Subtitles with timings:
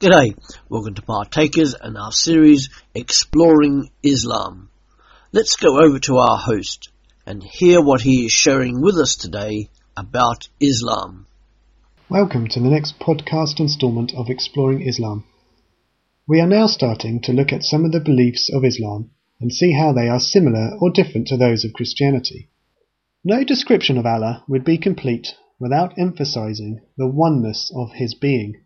[0.00, 0.38] G'day,
[0.68, 4.70] welcome to Partakers and our series Exploring Islam.
[5.32, 6.90] Let's go over to our host
[7.26, 11.26] and hear what he is sharing with us today about Islam.
[12.08, 15.24] Welcome to the next podcast installment of Exploring Islam.
[16.28, 19.10] We are now starting to look at some of the beliefs of Islam
[19.40, 22.50] and see how they are similar or different to those of Christianity.
[23.24, 28.62] No description of Allah would be complete without emphasizing the oneness of His being.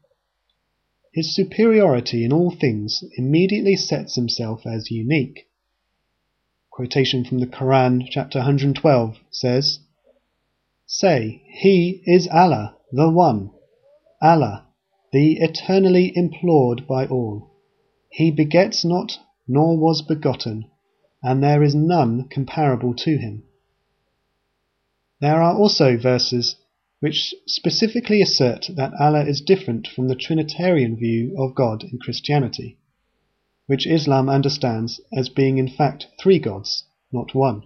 [1.12, 5.46] His superiority in all things immediately sets himself as unique.
[6.70, 9.80] Quotation from the Quran, chapter 112, says,
[10.86, 13.50] Say, He is Allah, the One,
[14.22, 14.66] Allah,
[15.12, 17.50] the eternally implored by all.
[18.08, 20.64] He begets not, nor was begotten,
[21.22, 23.42] and there is none comparable to him.
[25.20, 26.56] There are also verses
[27.02, 32.78] which specifically assert that Allah is different from the Trinitarian view of God in Christianity,
[33.66, 37.64] which Islam understands as being in fact three gods, not one.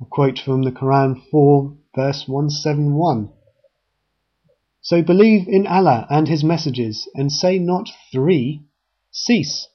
[0.00, 3.28] A quote from the Quran 4, verse 171.
[4.80, 8.62] So believe in Allah and His messages, and say not three.
[9.10, 9.68] Cease.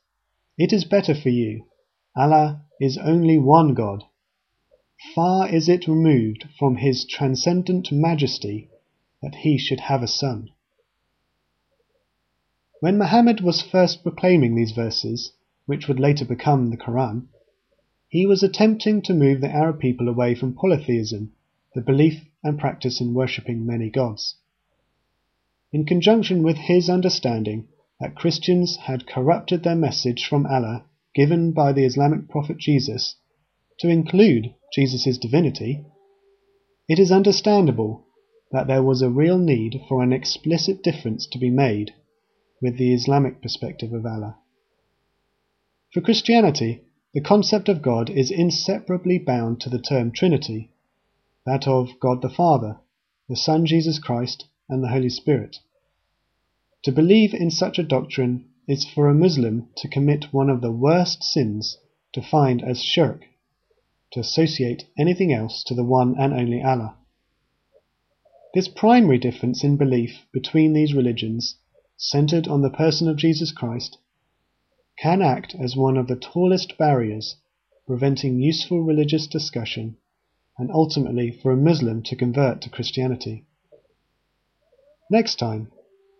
[0.57, 1.67] It is better for you.
[2.15, 4.05] Allah is only one God.
[5.15, 8.67] Far is it removed from his transcendent majesty
[9.21, 10.49] that he should have a son.
[12.81, 15.31] When Muhammad was first proclaiming these verses,
[15.65, 17.27] which would later become the Quran,
[18.09, 21.31] he was attempting to move the Arab people away from polytheism,
[21.73, 24.35] the belief and practice in worshipping many gods.
[25.71, 27.69] In conjunction with his understanding
[28.01, 30.83] that Christians had corrupted their message from Allah
[31.15, 33.15] given by the Islamic prophet Jesus
[33.79, 35.85] to include Jesus' divinity,
[36.87, 38.05] it is understandable
[38.51, 41.93] that there was a real need for an explicit difference to be made
[42.61, 44.37] with the Islamic perspective of Allah.
[45.93, 46.81] For Christianity,
[47.13, 50.71] the concept of God is inseparably bound to the term Trinity,
[51.45, 52.77] that of God the Father,
[53.27, 55.57] the Son Jesus Christ, and the Holy Spirit.
[56.83, 60.71] To believe in such a doctrine is for a Muslim to commit one of the
[60.71, 61.77] worst sins
[62.13, 63.25] defined as shirk
[64.11, 66.97] to associate anything else to the one and only Allah.
[68.53, 71.57] This primary difference in belief between these religions,
[71.97, 73.97] centered on the person of Jesus Christ,
[74.97, 77.35] can act as one of the tallest barriers
[77.85, 79.97] preventing useful religious discussion
[80.57, 83.45] and ultimately for a Muslim to convert to Christianity.
[85.09, 85.71] Next time,